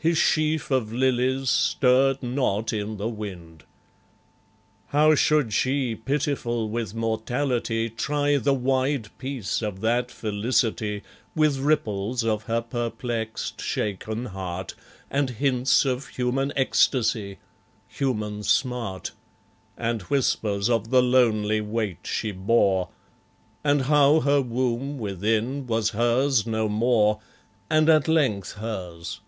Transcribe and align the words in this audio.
His 0.00 0.16
sheaf 0.16 0.70
of 0.70 0.92
lilies 0.92 1.50
stirred 1.50 2.22
not 2.22 2.72
in 2.72 2.98
the 2.98 3.08
wind. 3.08 3.64
How 4.90 5.16
should 5.16 5.52
she, 5.52 5.96
pitiful 5.96 6.68
with 6.68 6.94
mortality, 6.94 7.90
Try 7.90 8.36
the 8.36 8.54
wide 8.54 9.08
peace 9.18 9.60
of 9.60 9.80
that 9.80 10.12
felicity 10.12 11.02
With 11.34 11.58
ripples 11.58 12.22
of 12.22 12.44
her 12.44 12.60
perplexed 12.60 13.60
shaken 13.60 14.26
heart, 14.26 14.76
And 15.10 15.30
hints 15.30 15.84
of 15.84 16.06
human 16.06 16.52
ecstasy, 16.54 17.38
human 17.88 18.44
smart, 18.44 19.10
And 19.76 20.02
whispers 20.02 20.70
of 20.70 20.90
the 20.90 21.02
lonely 21.02 21.60
weight 21.60 22.04
she 22.06 22.30
bore, 22.30 22.88
And 23.64 23.82
how 23.82 24.20
her 24.20 24.40
womb 24.40 25.00
within 25.00 25.66
was 25.66 25.90
hers 25.90 26.46
no 26.46 26.68
more 26.68 27.18
And 27.68 27.88
at 27.90 28.06
length 28.06 28.52
hers? 28.52 29.22